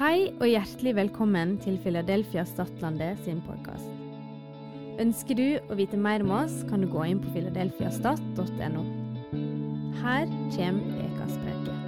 [0.00, 3.90] Hei og hjertelig velkommen til Philadelphia Stadlandet sin podkast.
[5.02, 8.86] Ønsker du å vite mer om oss, kan du gå inn på philadelphiastat.no.
[10.00, 11.79] Her kommer ukas preke.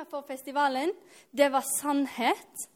[0.00, 0.92] Temaet for festivalen,
[1.36, 2.68] det var sannhet.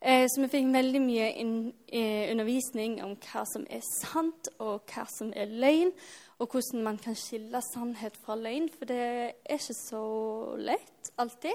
[0.00, 4.84] Eh, så vi fikk veldig mye inn, eh, undervisning om hva som er sant, og
[4.86, 5.92] hva som er løgn,
[6.38, 11.54] og hvordan man kan skille sannhet fra løgn, for det er ikke så lett alltid.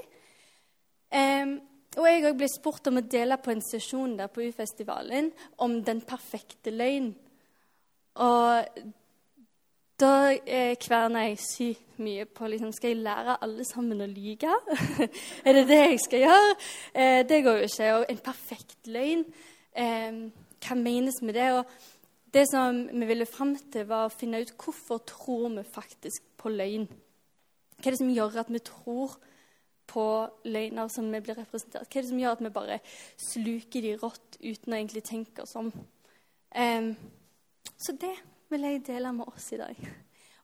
[1.11, 1.59] Eh,
[1.97, 5.83] og jeg òg ble spurt om å dele på en sesjon der på U-festivalen om
[5.83, 7.13] den perfekte løgn.
[8.15, 8.65] Og
[10.01, 14.51] da eh, kverner jeg sykt mye på liksom, Skal jeg lære alle sammen å lyge?
[15.45, 16.53] er det det jeg skal gjøre?
[16.93, 17.89] Eh, det går jo ikke.
[17.99, 19.25] Og en perfekt løgn,
[19.77, 20.21] eh,
[20.65, 21.49] hva menes med det?
[21.59, 26.25] Og det som vi ville fram til, var å finne ut hvorfor tror vi faktisk
[26.41, 26.87] på løgn.
[27.77, 29.15] Hva er det som gjør at vi tror
[29.91, 30.05] på
[30.47, 31.89] løgner som vi blir representert?
[31.89, 32.81] Hva er det som gjør at vi bare
[33.19, 35.73] sluker de rått uten å egentlig tenke oss om?
[37.81, 38.13] Så det
[38.51, 39.77] vil jeg dele med oss i dag.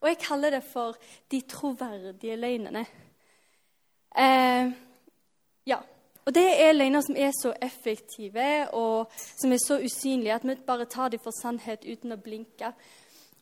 [0.02, 0.98] Og jeg kaller det for
[1.32, 2.86] de troverdige løgnene.
[4.18, 4.72] Eh,
[5.68, 5.80] ja.
[6.26, 10.56] Og det er løgner som er så effektive og som er så usynlige at vi
[10.68, 12.74] bare tar dem for sannhet uten å blinke.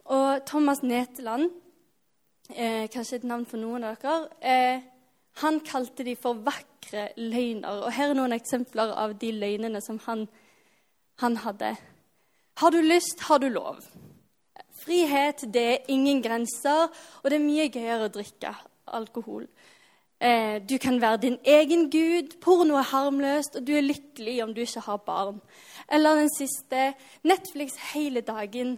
[0.06, 1.50] Og Thomas Neteland,
[2.56, 4.82] eh, kanskje et navn for noen av dere, eh,
[5.42, 7.86] han kalte de for vakre løgner.
[7.86, 10.28] Og her er noen eksempler av de løgnene som han,
[11.20, 11.76] han hadde.
[12.58, 13.82] Har du lyst, har du lov.
[14.86, 16.92] Frihet det er ingen grenser,
[17.24, 18.54] og det er mye gøyere å drikke
[18.94, 19.48] alkohol.
[20.22, 24.54] Eh, du kan være din egen gud, porno er harmløst, og du er lykkelig om
[24.54, 25.42] du ikke har barn.
[25.92, 28.78] Eller den siste Netflix hele dagen.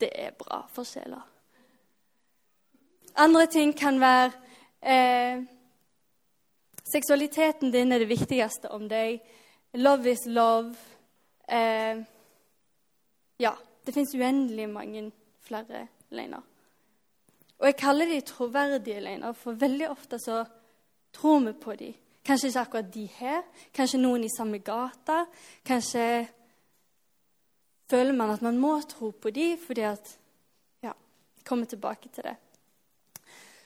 [0.00, 1.22] Det er bra for sjela.
[3.16, 4.32] Andre ting kan være
[4.82, 5.44] eh,
[6.86, 9.18] Seksualiteten din er det viktigste om deg.
[9.74, 10.76] Love is love.
[11.48, 11.98] Eh,
[13.42, 13.50] ja,
[13.86, 15.10] det fins uendelig mange
[15.46, 16.44] flere løgner.
[17.56, 20.42] Og jeg kaller de troverdige løgner, for veldig ofte så
[21.16, 21.92] tror vi på de.
[22.26, 25.24] Kanskje ikke akkurat de her, kanskje noen i samme gata.
[25.64, 26.26] Kanskje
[27.90, 30.18] føler man at man må tro på de fordi at
[30.82, 30.92] Ja,
[31.44, 32.36] kommer tilbake til det.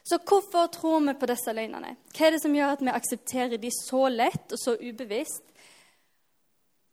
[0.04, 1.97] Så hvorfor tror vi på disse løgnene?
[2.16, 5.44] Hva er det som gjør at vi aksepterer de så lett og så ubevisst?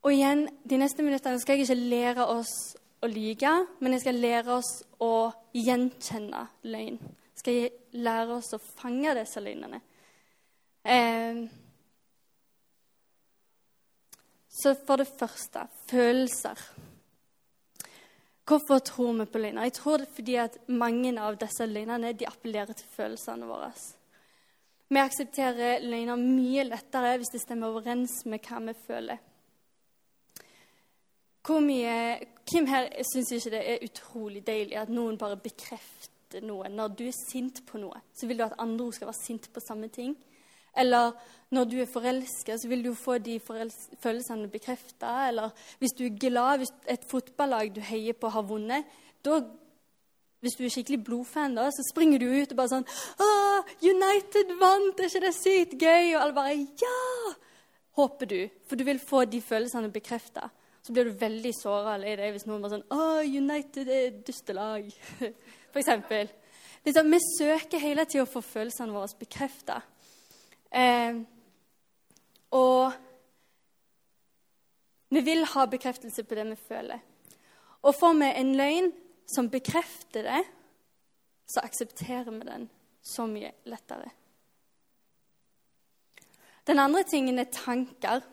[0.04, 2.54] Og igjen, de neste minuttene skal jeg ikke lære oss
[3.02, 4.72] å lyge, men jeg skal lære oss
[5.03, 6.97] å gjenkjenne løgn.
[6.97, 9.80] Jeg Skal lære oss å fange disse løgnene.
[10.88, 11.44] Eh,
[14.57, 16.63] så for det første følelser.
[18.47, 19.68] Hvorfor tror vi på løgner?
[19.68, 23.74] Jeg tror det er fordi at mange av disse løgnene de appellerer til følelsene våre.
[24.88, 29.19] Vi aksepterer løgner mye lettere hvis det stemmer overens med hva vi føler.
[31.47, 36.68] Hvor mye, Hvem her syns ikke det er utrolig deilig at noen bare bekrefter noe?
[36.72, 39.63] Når du er sint på noe, så vil du at andre skal være sint på
[39.63, 40.16] samme ting.
[40.78, 41.12] Eller
[41.52, 45.28] når du er forelska, så vil du få de følelsene bekrefta.
[45.28, 48.86] Eller hvis du er glad, hvis et fotballag du heier på, har vunnet,
[49.25, 49.41] da
[50.40, 53.30] hvis du er skikkelig blodfan, da, så springer du ut og bare sånn Å,
[53.81, 55.00] United vant!
[55.00, 56.13] Er ikke det sykt gøy?
[56.13, 56.53] Og alle bare
[56.84, 57.34] Ja!
[57.97, 58.40] Håper du.
[58.69, 60.52] For du vil få de følelsene bekrefta.
[60.88, 64.86] Så blir du veldig såra i deg hvis noen bare sånn Å, United er dustelag.
[65.74, 66.30] For eksempel.
[66.88, 69.81] Liksom, vi søker hele tida å få følelsene våre bekrefta.
[70.72, 71.20] Eh,
[72.56, 72.96] og
[75.12, 77.04] vi vil ha bekreftelse på det vi føler.
[77.84, 78.90] Og får vi en løgn
[79.28, 80.42] som bekrefter det,
[81.52, 82.69] så aksepterer vi den
[83.04, 84.08] så mye lettere.
[86.68, 88.24] Den andre tingen er tanker.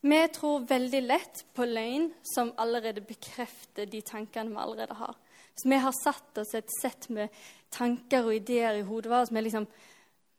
[0.00, 5.16] Vi tror veldig lett på løgn som allerede bekrefter de tankene vi allerede har.
[5.54, 7.28] Så vi har satt oss et sett med
[7.70, 9.32] tanker og ideer i hodet vårt.
[9.32, 9.66] Vi liksom,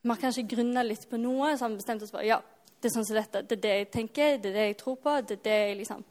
[0.07, 2.39] har kanskje grunna litt på noe, så har vi bestemt oss for ja,
[2.81, 3.43] det er sånn som dette.
[3.45, 5.17] Det er det jeg tenker, det er det jeg tror på.
[5.21, 6.05] Det, er det, jeg liksom,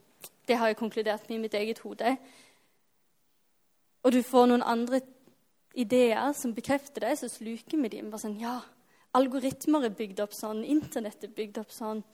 [0.46, 2.14] det har jeg konkludert med i mitt eget hode.
[4.06, 5.02] Og du får noen andre
[5.74, 8.12] ideer som bekrefter det, så sluker vi dem.
[8.12, 8.60] Bare sånn, ja,
[9.18, 12.04] Algoritmer er bygd opp sånn, internett er bygd opp sånn.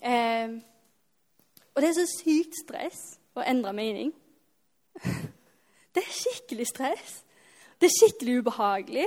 [0.00, 0.54] Eh,
[1.74, 3.02] og det er så sykt stress
[3.36, 4.12] å endre mening.
[5.92, 7.16] Det er skikkelig stress.
[7.76, 9.04] Det er skikkelig ubehagelig.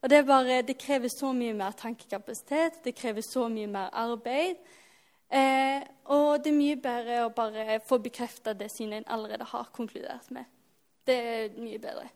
[0.00, 4.56] Og det, bare, det krever så mye mer tankekapasitet, det krever så mye mer arbeid.
[5.28, 5.84] Eh,
[6.14, 10.32] og det er mye bedre å bare få bekrefta det synet en allerede har konkludert
[10.34, 10.48] med.
[11.06, 12.08] Det er mye bedre.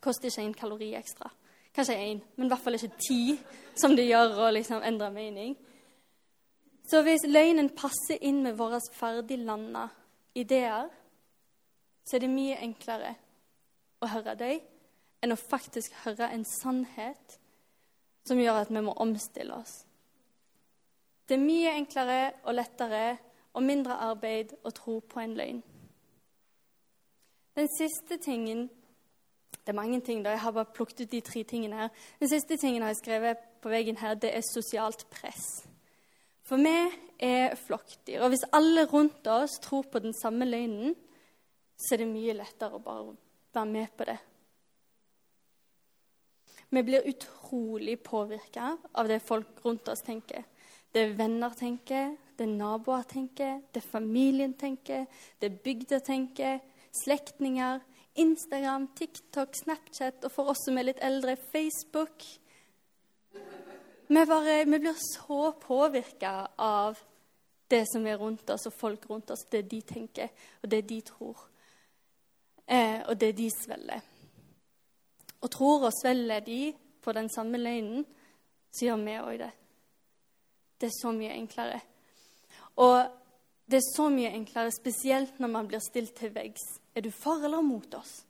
[0.00, 1.32] Koster ikke en kalori ekstra.
[1.74, 3.38] Kanskje én, men i hvert fall ikke ti,
[3.74, 5.56] som det gjør å liksom endre mening.
[6.84, 9.88] Så hvis løgnen passer inn med våre ferdiglanda
[10.36, 10.90] ideer,
[12.04, 13.14] så er det mye enklere
[14.04, 14.60] å høre dem
[15.24, 17.38] enn å faktisk høre en sannhet
[18.28, 19.84] som gjør at vi må omstille oss.
[21.24, 23.04] Det er mye enklere og lettere
[23.54, 25.62] og mindre arbeid å tro på en løgn.
[27.54, 28.70] Den siste tingen
[29.64, 30.30] Det er mange ting, da.
[30.30, 31.88] Jeg har bare plukket ut de tre tingene her.
[32.20, 35.46] Den siste tingen jeg har skrevet på veggen her, det er sosialt press.
[36.44, 36.76] For vi
[37.24, 38.22] er flokkdyr.
[38.22, 40.94] Og hvis alle rundt oss tror på den samme løgnen,
[41.76, 43.14] så er det mye lettere å bare
[43.54, 44.18] være med på det.
[46.74, 50.44] Vi blir utrolig påvirka av det folk rundt oss tenker.
[50.94, 55.06] Det venner tenker, det naboer tenker, det familien tenker,
[55.42, 56.60] det bygda tenker,
[57.04, 57.80] slektninger,
[58.14, 62.26] Instagram, TikTok, Snapchat og for oss som er litt eldre, Facebook.
[64.06, 66.98] Vi, bare, vi blir så påvirka av
[67.68, 70.28] det som er rundt oss, og folk rundt oss, det de tenker,
[70.62, 71.46] og det de tror,
[72.66, 74.04] eh, og det de svelger.
[75.40, 76.60] Og tror og svelger de
[77.00, 78.04] på den samme løgnen,
[78.72, 79.50] så gjør vi òg det.
[80.80, 81.80] Det er så mye enklere.
[82.76, 82.96] Og
[83.70, 86.64] det er så mye enklere, spesielt når man blir stilt til veggs.
[86.94, 88.24] Er du for eller mot oss?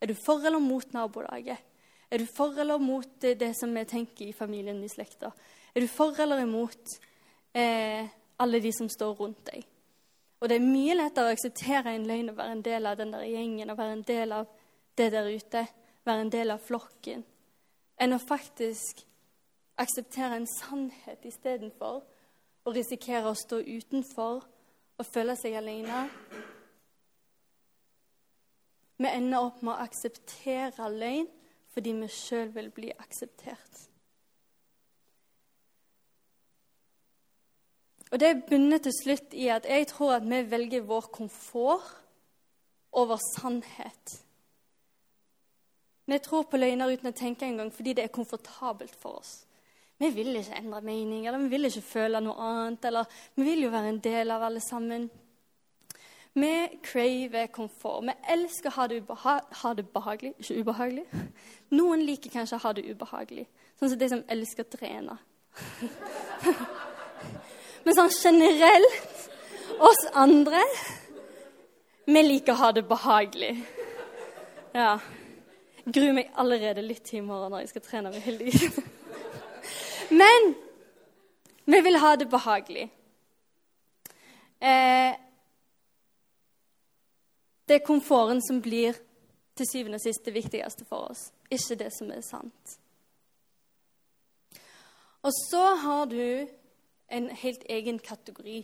[0.00, 1.58] Er du for eller mot nabolaget?
[2.10, 5.32] Er du for eller mot det, som vi tenker i familien i slekta?
[5.74, 6.92] Er du for eller imot
[7.52, 8.06] eh,
[8.36, 9.66] alle de som står rundt deg?
[10.40, 13.14] Og det er mye lettere å akseptere en løgn og være en del av den
[13.14, 14.50] der gjengen og være en del av
[14.96, 15.64] det der ute,
[16.06, 17.24] være en del av flokken,
[18.00, 19.02] enn å faktisk
[19.80, 22.04] akseptere en sannhet istedenfor
[22.66, 24.44] å risikere å stå utenfor
[24.96, 26.06] og føle seg alene.
[28.96, 31.28] Vi ender opp med å akseptere løgn
[31.76, 33.82] fordi vi sjøl vil bli akseptert.
[38.10, 41.90] Og Det bunner til slutt i at jeg tror at vi velger vår komfort
[42.96, 44.22] over sannhet.
[46.06, 49.42] Vi tror på løgner uten å tenke engang fordi det er komfortabelt for oss.
[49.98, 53.66] Vi vil ikke endre mening, eller vi vil ikke føle noe annet, eller vi vil
[53.66, 55.08] jo være en del av alle sammen.
[56.36, 58.04] Vi craver komfort.
[58.04, 58.98] Vi elsker å ha det,
[59.62, 61.04] ha det, behagelig, ikke ubehagelig.
[61.72, 63.46] Noen liker kanskje å ha det ubehagelig,
[63.80, 65.16] sånn som de som elsker å trene.
[67.86, 69.24] Men sånn generelt,
[69.80, 70.60] oss andre,
[72.04, 73.54] vi liker å ha det behagelig.
[74.76, 74.98] Ja.
[75.88, 78.84] Gruer meg allerede litt i morgen når jeg skal trene med Hilde.
[80.20, 80.52] Men
[81.64, 82.90] vi vil ha det behagelig.
[84.60, 85.16] Eh,
[87.68, 88.96] det er komforten som blir
[89.56, 92.76] til syvende og sist det viktigste for oss, ikke det som er sant.
[95.26, 96.46] Og så har du
[97.10, 98.60] en helt egen kategori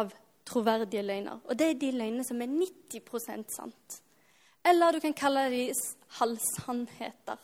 [0.00, 0.12] av
[0.48, 1.40] troverdige løgner.
[1.44, 3.98] Og det er de løgnene som er 90% sant.
[4.64, 5.64] Eller du kan kalle de
[6.18, 7.40] halvsannheter.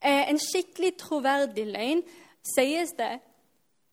[0.00, 2.04] Eh, en skikkelig troverdig løgn
[2.54, 3.16] sies det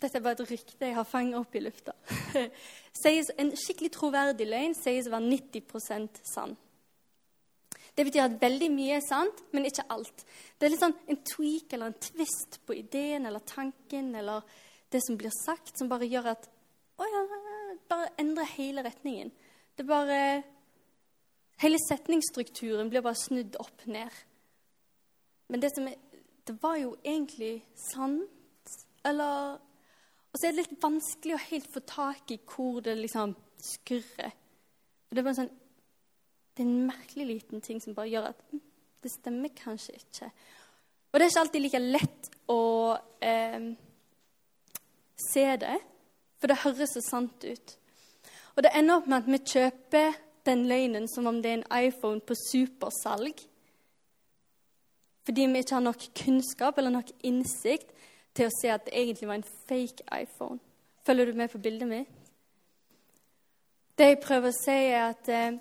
[0.04, 1.94] Dette er bare et rykte jeg har fanget opp i lufta.
[3.40, 6.58] en skikkelig troverdig løgn sies å være 90% sann.
[7.94, 10.26] Det betyr at veldig mye er sant, men ikke alt.
[10.58, 14.42] Det er litt sånn en tweak eller en twist på ideen eller tanken eller
[14.92, 16.50] det som blir sagt, som bare gjør at
[17.02, 17.22] Å ja,
[17.90, 19.32] bare endrer hele retningen.
[19.78, 20.44] Det bare
[21.62, 24.12] Hele setningsstrukturen blir bare snudd opp ned.
[25.48, 25.96] Men det som er
[26.44, 28.74] Det var jo egentlig sant,
[29.06, 29.62] eller
[30.34, 34.34] og så er det litt vanskelig å helt få tak i hvor det liksom skurrer.
[35.06, 35.54] For det er bare sånn
[36.54, 38.60] Det er en merkelig liten ting som bare gjør at hm,
[39.02, 40.28] det stemmer kanskje ikke.
[41.10, 42.64] Og det er ikke alltid like lett å
[43.26, 43.66] eh,
[45.18, 45.78] se det,
[46.38, 47.74] for det høres så sant ut.
[48.54, 50.14] Og det ender opp med at vi kjøper
[50.46, 53.42] den løgnen som om det er en iPhone på supersalg.
[55.26, 57.94] Fordi vi ikke har nok kunnskap eller nok innsikt
[58.34, 60.60] til å se at det egentlig var en fake iPhone.
[61.06, 62.20] Følger du med på bildet mitt?
[63.98, 65.60] Det jeg prøver å si, er at eh,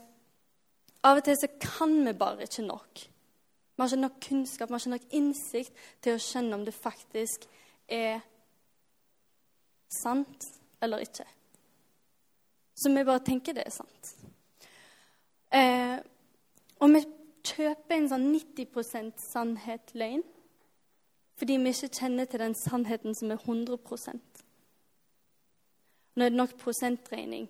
[1.04, 3.02] av og til så kan vi bare ikke nok.
[3.02, 6.74] Vi har ikke nok kunnskap, vi har ikke nok innsikt til å skjønne om det
[6.76, 7.44] faktisk
[7.92, 8.22] er
[9.92, 10.48] sant
[10.82, 11.26] eller ikke.
[12.74, 14.14] Så vi bare tenker det er sant.
[15.52, 15.98] Eh,
[16.80, 17.02] og vi
[17.44, 20.22] kjøper en sånn 90 sannhet-løgn
[21.42, 23.78] fordi vi ikke kjenner til den sannheten som er 100
[26.14, 27.48] Nå er det nok prosentregning.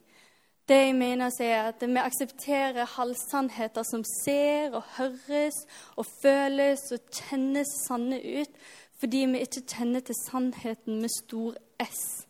[0.68, 5.58] Det jeg mener er at vi aksepterer halvsannheter som ser og høres
[5.96, 8.56] og føles og kjennes sanne ut,
[8.96, 11.52] fordi vi ikke kjenner til sannheten med stor
[11.84, 12.26] S.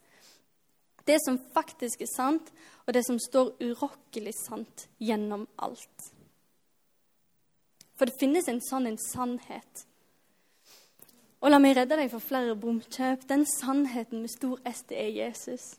[1.06, 2.52] Det som faktisk er sant,
[2.86, 6.10] og det som står urokkelig sant gjennom alt.
[7.94, 9.86] For det finnes en sånn en sannhet.
[11.42, 13.26] Og la meg redde deg for flere bomkjøp.
[13.28, 15.72] Den sannheten med stor S, det er Jesus.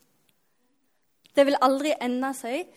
[1.36, 2.68] Det vil aldri ende seg.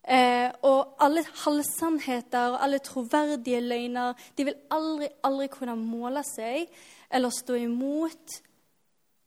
[0.00, 6.70] Eh, og alle halvsannheter og alle troverdige løgner de vil aldri, aldri kunne måle seg
[7.12, 8.38] eller stå imot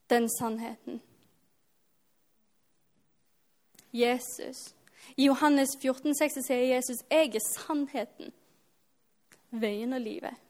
[0.09, 0.97] den sannheten.
[3.93, 4.73] Jesus.
[5.17, 8.33] I Johannes 14, 6 sier Jesus, 'Jeg er sannheten,
[9.51, 10.42] veien og livet'.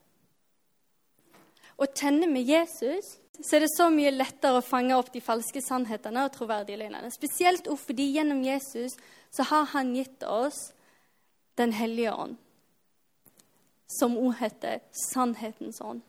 [1.78, 5.62] Å tenne med Jesus så er det så mye lettere å fange opp de falske
[5.64, 7.10] sannhetene og troverdige løgnene.
[7.14, 8.94] Spesielt fordi gjennom Jesus
[9.34, 10.72] så har han gitt oss
[11.54, 12.38] Den hellige ånd,
[13.86, 16.00] som òg heter sannhetens ånd.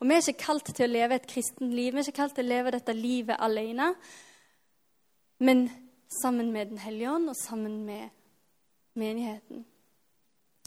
[0.00, 2.34] Og Vi er ikke kalt til å leve et kristent liv, vi er ikke kalt
[2.34, 3.92] til å leve dette livet alene,
[5.38, 5.68] men
[6.10, 8.10] sammen med Den hellige ånd og sammen med
[8.98, 9.64] menigheten,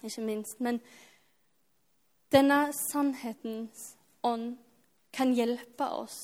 [0.03, 0.61] ikke minst.
[0.63, 0.79] Men
[2.31, 4.55] denne sannhetens ånd
[5.11, 6.19] kan hjelpe oss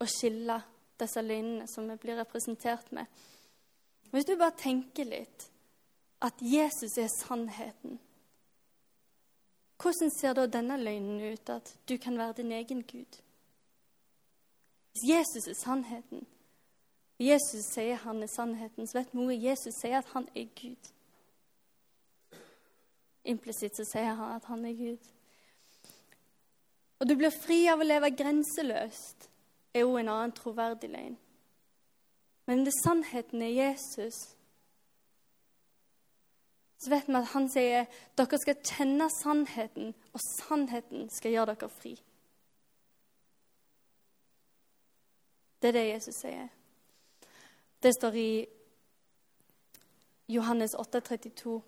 [0.00, 0.58] å skille
[1.00, 3.06] disse løgnene som vi blir representert med.
[4.10, 5.46] Hvis du bare tenker litt
[6.20, 8.00] at Jesus er sannheten,
[9.80, 13.20] hvordan ser da denne løgnen ut, at du kan være din egen Gud?
[14.92, 16.26] Hvis Jesus er sannheten,
[17.20, 20.90] og Jesus sier han er sannheten, så vet vi Jesus sier at han er Gud.
[23.24, 25.08] Implisitt så sier han at han er Gud.
[27.00, 29.28] Og du blir fri av å leve grenseløst,
[29.74, 31.16] er jo en annen troverdig løgn.
[32.50, 34.18] Men det sannheten er Jesus.
[36.80, 41.70] Så vet vi at han sier dere skal kjenne sannheten, og sannheten skal gjøre dere
[41.72, 41.92] fri.
[45.60, 46.48] Det er det Jesus sier.
[47.82, 48.30] Det står i
[50.32, 51.60] Johannes 8, 32.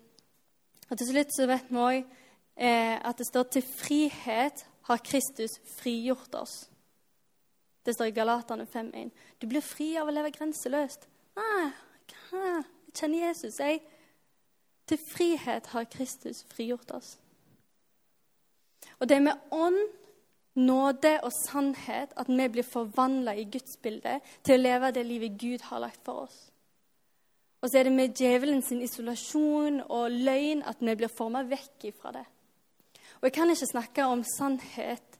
[0.89, 5.59] Og til slutt så vet vi òg eh, at det står til frihet har Kristus
[5.79, 6.69] frigjort oss.
[7.85, 9.11] Det står i Galatane 5,1.
[9.41, 11.07] Du blir fri av å leve grenseløst.
[11.39, 11.71] Nei,
[12.31, 12.63] jeg
[12.95, 13.81] kjenner Jesus, jeg.
[14.87, 17.17] Til frihet har Kristus frigjort oss.
[18.99, 19.79] Og det er med ånd,
[20.53, 25.39] nåde og sannhet at vi blir forvandla i Guds bilde til å leve det livet
[25.41, 26.52] Gud har lagt for oss.
[27.63, 32.11] Og så er det med djevelens isolasjon og løgn at vi blir forma vekk ifra
[32.11, 32.25] det.
[33.21, 35.15] Og jeg kan ikke snakke om sannhet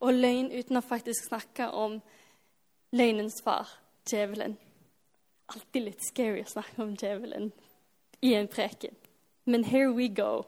[0.00, 1.98] og løgn uten å faktisk snakke om
[2.96, 3.68] løgnens far,
[4.08, 4.56] djevelen.
[5.52, 7.52] Alltid litt scary å snakke om djevelen
[8.24, 8.96] i en preken.
[9.44, 10.46] Men here we go.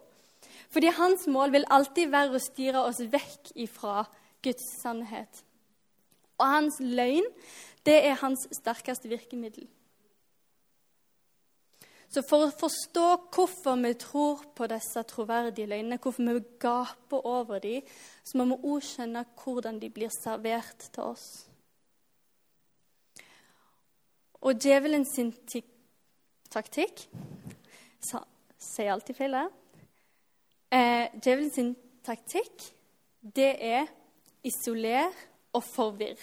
[0.73, 4.07] Fordi hans mål vil alltid være å styre oss vekk ifra
[4.41, 5.45] Guds sannhet.
[6.41, 7.29] Og hans løgn,
[7.85, 9.69] det er hans sterkeste virkemiddel.
[12.15, 13.05] Så for å forstå
[13.35, 17.83] hvorfor vi tror på disse troverdige løgnene, hvorfor vi gaper over dem,
[18.23, 21.25] så må vi òg skjønne hvordan de blir servert til oss.
[24.47, 25.33] Og djevelen sin
[26.53, 27.09] taktikk
[28.65, 29.49] Sier alltid feil her.
[30.73, 31.75] Eh, djevelen sin
[32.07, 32.63] taktikk,
[33.21, 33.91] det er
[34.47, 35.11] isoler
[35.53, 36.23] og forvirr.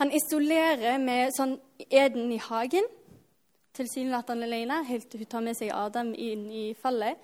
[0.00, 1.58] Han isolerer med sånn
[1.90, 2.88] eden i hagen
[3.76, 7.18] tilsynelatende alene helt til hun tar med seg Adam inn i fallet.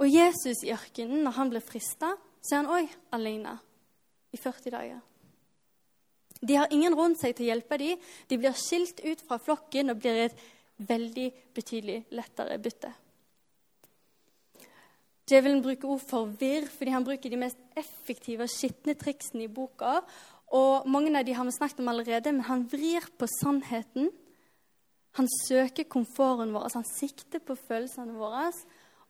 [0.00, 3.58] Og Jesus i ørkenen, når han blir frista, så er han òg alene
[4.32, 5.00] i 40 dager.
[6.40, 8.00] De har ingen rundt seg til å hjelpe dem.
[8.30, 10.42] De blir skilt ut fra flokken og blir et
[10.88, 12.94] veldig betydelig lettere bytte.
[15.30, 19.52] Djevelen bruker ord for virr fordi han bruker de mest effektive og skitne triksene i
[19.52, 20.00] boka.
[20.56, 24.08] Og Mange av de har vi snakket om allerede, men han vrir på sannheten
[25.18, 28.50] han søker komforten vår, han sikter på følelsene våre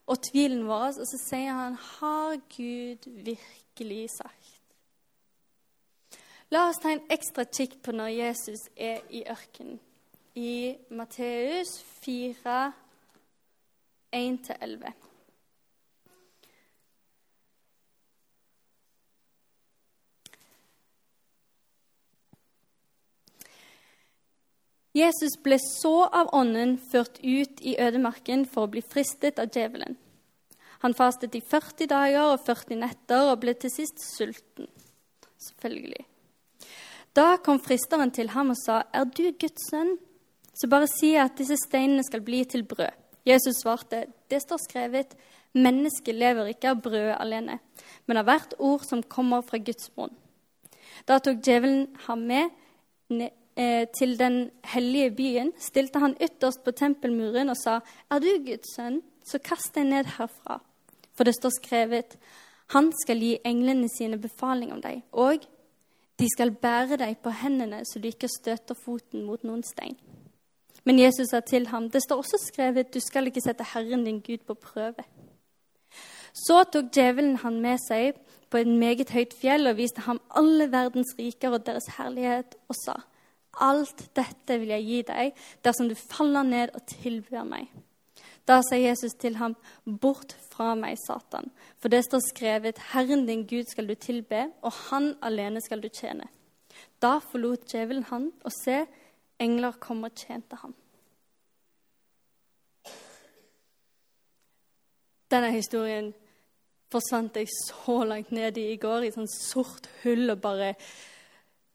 [0.09, 4.49] og tvilen vår, og så sier han Har Gud virkelig sagt?
[6.51, 9.79] La oss ta en ekstra kikk på når Jesus er i ørkenen.
[10.35, 12.73] I Matteus 4,
[14.15, 14.91] 1-11.
[24.93, 29.95] Jesus ble så av ånden ført ut i ødemarken for å bli fristet av djevelen.
[30.81, 34.67] Han fastet i 40 dager og 40 netter og ble til sist sulten.
[35.41, 36.05] Selvfølgelig.
[37.15, 39.99] Da kom fristeren til ham og sa, 'Er du Guds sønn?'
[40.53, 42.91] Så bare si at disse steinene skal bli til brød.
[43.25, 45.15] Jesus svarte, 'Det står skrevet:"
[45.53, 47.59] Mennesket lever ikke av brød alene,
[48.07, 50.15] men av hvert ord som kommer fra Guds munn.
[51.07, 57.49] Da tok djevelen ham med eh, til den hellige byen, stilte han ytterst på tempelmuren
[57.49, 57.79] og sa,
[58.09, 60.61] 'Er du Guds sønn, så kast deg ned herfra.'
[61.13, 62.17] For det står skrevet,
[62.67, 65.39] 'Han skal gi englene sine befaling om deg', og
[66.19, 69.97] 'de skal bære deg på hendene så du ikke støter foten mot noen stein'.
[70.83, 74.19] Men Jesus sa til ham, 'Det står også skrevet, 'Du skal ikke sette Herren din
[74.19, 75.03] Gud på prøve'.
[76.33, 78.15] Så tok djevelen han med seg
[78.51, 82.75] på et meget høyt fjell og viste ham alle verdens riker og deres herlighet, og
[82.85, 82.95] sa,
[83.59, 87.67] Alt dette vil jeg gi deg dersom du faller ned og tilbyr meg.
[88.47, 89.53] Da sa Jesus til ham,
[89.85, 94.73] Bort fra meg, Satan, for det står skrevet, Herren din Gud skal du tilbe, og
[94.89, 96.27] Han alene skal du tjene.
[97.01, 98.85] Da forlot djevelen han, og se,
[99.41, 100.73] engler kom og tjente ham.
[105.31, 106.11] Denne historien
[106.91, 110.73] forsvant jeg så langt ned i i går, i sånn sort hull og bare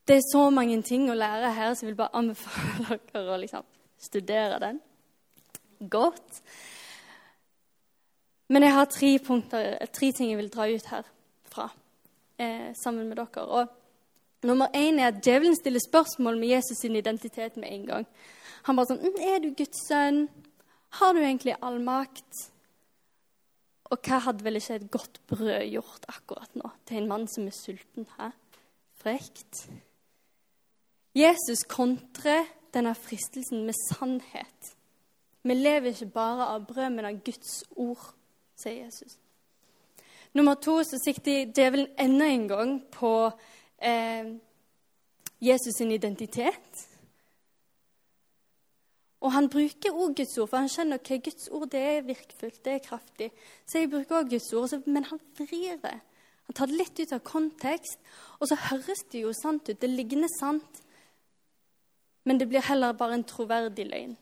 [0.07, 3.39] Det er så mange ting å lære her, så jeg vil bare anbefale dere å
[3.43, 3.65] liksom
[3.99, 4.79] studere den
[5.91, 6.43] godt.
[8.49, 11.67] Men jeg har tre, punkter, tre ting jeg vil dra ut herfra
[12.39, 13.47] eh, sammen med dere.
[13.51, 18.07] Og nummer én er at djevelen stiller spørsmål med Jesus' sin identitet med en gang.
[18.69, 20.29] Han bare sånn «Mm, 'Er du Guds sønn?
[21.01, 22.47] Har du egentlig all makt?'
[23.91, 27.47] Og hva hadde vel ikke et godt brød gjort akkurat nå til en mann som
[27.47, 28.07] er sulten?
[28.19, 28.33] Hæ?
[28.99, 29.67] Frekt.
[31.17, 32.45] Jesus kontrer
[32.75, 34.73] denne fristelsen med sannhet.
[35.43, 38.03] Vi lever ikke bare av brød, men av Guds ord,
[38.59, 39.17] sier Jesus.
[40.37, 43.13] Nummer to så sikter djevelen enda en gang på
[43.81, 44.35] eh,
[45.41, 46.83] Jesus' sin identitet.
[49.25, 52.61] Og han bruker òg Guds ord, for han skjønner at Guds ord det er virkfullt,
[52.65, 53.31] det er kraftig.
[53.65, 55.97] Så jeg bruker òg Guds ord, men han vrir det.
[56.47, 58.03] Han tar det litt ut av kontekst,
[58.39, 59.81] og så høres det jo sant ut.
[59.81, 60.83] Det liggende sant,
[62.27, 64.17] men det blir heller bare en troverdig løgn.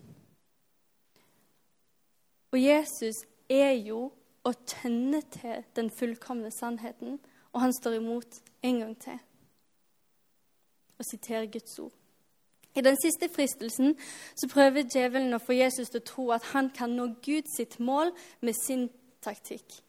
[2.52, 4.10] Og Jesus er jo
[4.44, 7.16] å tenne til den fullkomne sannheten,
[7.52, 9.22] og han står imot en gang til
[10.94, 11.92] og siterer Guds ord.
[12.74, 13.96] I den siste fristelsen
[14.34, 17.80] så prøver djevelen å få Jesus til å tro at han kan nå Gud sitt
[17.82, 18.12] mål
[18.42, 18.88] med sin
[19.22, 19.80] taktikk.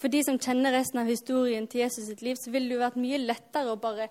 [0.00, 2.84] For de som kjenner resten av historien til Jesus sitt liv, så ville det jo
[2.84, 4.10] vært mye lettere å bare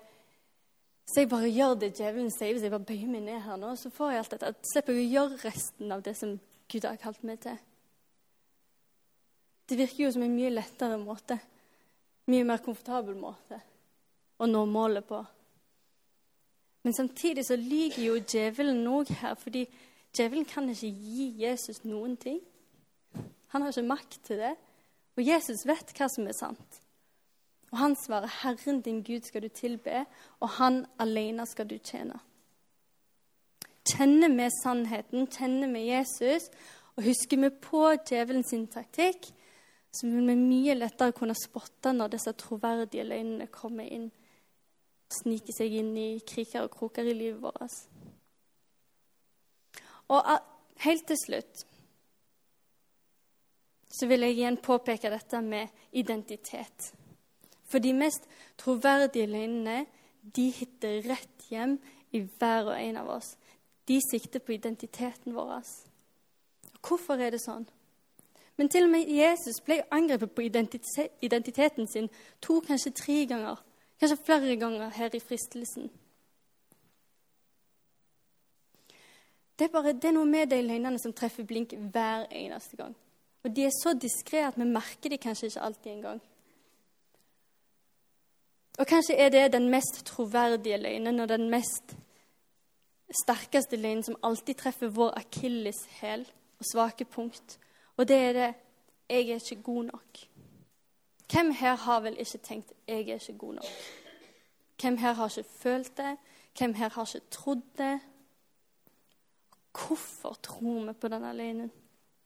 [1.04, 3.74] Så jeg bare gjør det djevelen sier, hvis jeg bare bøyer meg ned her nå,
[3.76, 4.52] så får jeg alt dette.
[4.72, 6.32] Slipper jeg å gjøre resten av det som
[6.72, 7.58] Gud har kalt meg til.
[9.68, 11.38] Det virker jo som en mye lettere måte.
[12.32, 13.60] Mye mer komfortabel måte
[14.40, 15.20] å nå målet på.
[16.84, 19.64] Men samtidig så lyver jo djevelen òg her, fordi
[20.12, 22.40] djevelen kan ikke gi Jesus noen ting.
[23.54, 24.54] Han har ikke makt til det.
[25.14, 26.80] Og Jesus vet hva som er sant.
[27.74, 30.04] Og han svarer, 'Herren din Gud skal du tilbe,
[30.40, 32.20] og han alene skal du tjene'.
[33.90, 36.42] Kjenner vi sannheten, kjenner vi Jesus,
[36.96, 39.26] og husker vi på djevelens taktikk,
[39.92, 44.12] så vil vi mye lettere kunne spotte når disse troverdige løgnene kommer inn
[45.12, 47.76] snike seg inn i kriker og kroker i livet vårt.
[50.12, 50.42] Og ah,
[50.84, 51.64] helt til slutt
[53.94, 56.90] så vil jeg igjen påpeke dette med identitet.
[57.74, 58.28] For de mest
[58.62, 59.80] troverdige løgnene
[60.36, 61.72] de hitter rett hjem
[62.14, 63.32] i hver og en av oss.
[63.90, 65.64] De sikter på identiteten vår.
[66.78, 67.64] Hvorfor er det sånn?
[68.54, 72.06] Men til og med Jesus ble angrepet på identiteten sin
[72.38, 73.58] to, kanskje tre ganger.
[73.98, 75.88] Kanskje flere ganger her i fristelsen.
[79.58, 82.94] Det er, bare, det er noe med de løgnene som treffer blink hver eneste gang.
[83.42, 86.22] Og de er så diskré at vi merker de kanskje ikke alltid engang.
[88.78, 91.96] Og kanskje er det den mest troverdige løgnen og den mest
[93.22, 96.26] sterkeste løgnen som alltid treffer vår akilleshæl
[96.58, 97.58] og svake punkt.
[97.96, 98.54] Og det er det
[99.10, 100.26] 'jeg er ikke god nok'.
[101.32, 103.70] Hvem her har vel ikke tenkt 'jeg er ikke god nok'?
[104.80, 106.16] Hvem her har ikke følt det?
[106.58, 108.00] Hvem her har ikke trodd det?
[109.72, 111.72] Hvorfor tror vi på denne løgnen?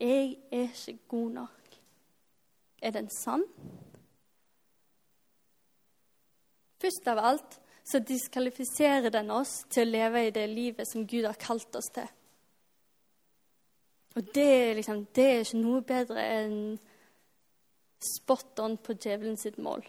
[0.01, 1.61] Jeg er ikke god nok.
[2.83, 3.43] Er den sann?
[6.79, 11.27] Først av alt så diskvalifiserer den oss til å leve i det livet som Gud
[11.27, 12.09] har kalt oss til.
[14.19, 16.59] Og det liksom, det er ikke noe bedre enn
[18.03, 19.85] spot on på djevelen sitt mål.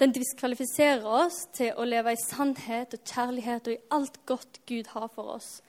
[0.00, 4.90] Den diskvalifiserer oss til å leve i sannhet og kjærlighet og i alt godt Gud
[4.90, 5.60] har for oss.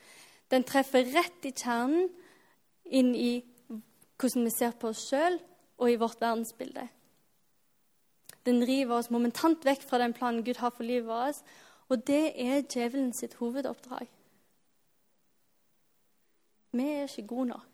[0.49, 2.09] Den treffer rett i kjernen
[2.85, 3.31] inn i
[3.69, 5.37] hvordan vi ser på oss sjøl
[5.77, 6.87] og i vårt verdensbilde.
[8.45, 11.41] Den river oss momentant vekk fra den planen Gud har for livet vårt,
[11.89, 14.07] og det er djevelen sitt hovedoppdrag.
[16.75, 17.71] Vi er ikke gode nok.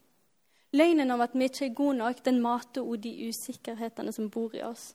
[0.72, 4.54] Løgnen om at vi ikke er gode nok, den mater også de usikkerhetene som bor
[4.56, 4.94] i oss.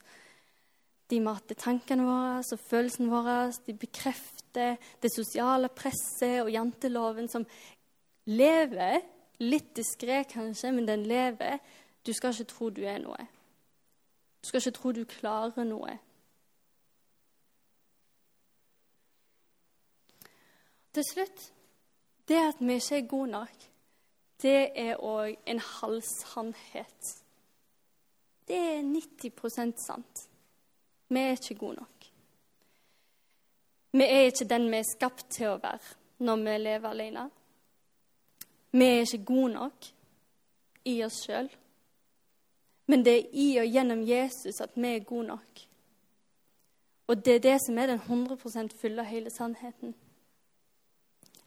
[1.10, 3.36] De mater tankene våre og følelsene våre.
[3.66, 7.44] De bekrefter det sosiale presset og janteloven som
[8.26, 9.04] lever.
[9.44, 11.60] Litt diskré, kanskje, men den lever.
[12.06, 13.28] Du skal ikke tro du er noe.
[14.46, 15.96] Du skal ikke tro du klarer noe.
[20.94, 21.48] Til slutt
[22.30, 23.64] det at vi ikke er gode nok,
[24.42, 27.10] det er òg en halvsannhet.
[28.46, 30.22] Det er 90 sant.
[31.08, 32.08] Vi er ikke gode nok.
[33.98, 37.28] Vi er ikke den vi er skapt til å være når vi lever alene.
[38.70, 39.94] Vi er ikke gode nok
[40.86, 41.50] i oss sjøl.
[42.86, 45.62] Men det er i og gjennom Jesus at vi er gode nok.
[47.06, 48.36] Og det er det som er den 100
[48.80, 49.94] fulle og hele sannheten.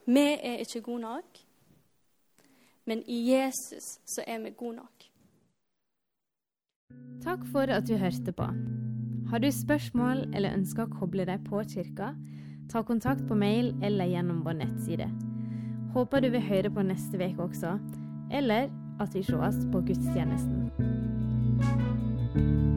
[0.05, 1.39] Vi er ikke gode nok,
[2.85, 5.05] men i Jesus så er vi gode nok.
[7.23, 8.47] Takk for at du hørte på.
[9.29, 12.15] Har du spørsmål eller ønsker å koble deg på kirka,
[12.71, 15.09] ta kontakt på mail eller gjennom vår nettside.
[15.93, 17.77] Håper du vil høre på neste uke også,
[18.31, 20.88] eller at vi sees på gudstjenesten.
[21.61, 22.68] thank you